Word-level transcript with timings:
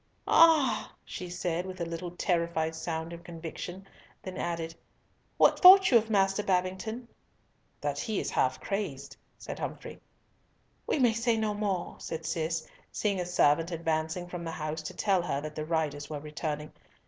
"Ah!" 0.25 0.91
she 1.05 1.29
said, 1.29 1.63
with 1.63 1.79
a 1.79 1.85
little 1.85 2.09
terrified 2.09 2.73
sound 2.73 3.13
of 3.13 3.23
conviction, 3.23 3.87
then 4.23 4.35
added, 4.35 4.73
"What 5.37 5.59
thought 5.59 5.91
you 5.91 5.97
of 5.99 6.09
Master 6.09 6.41
Babington?" 6.41 7.07
"That 7.79 7.99
he 7.99 8.19
is 8.19 8.31
half 8.31 8.59
crazed," 8.59 9.15
said 9.37 9.59
Humfrey. 9.59 10.01
"We 10.87 10.97
may 10.97 11.13
say 11.13 11.37
no 11.37 11.53
more," 11.53 11.97
said 11.99 12.25
Cis, 12.25 12.67
seeing 12.91 13.19
a 13.19 13.27
servant 13.27 13.69
advancing 13.69 14.25
from 14.27 14.43
the 14.43 14.49
house 14.49 14.81
to 14.81 14.95
tell 14.95 15.21
her 15.21 15.39
that 15.39 15.53
the 15.53 15.65
riders 15.65 16.09
were 16.09 16.19
returning. 16.19 16.73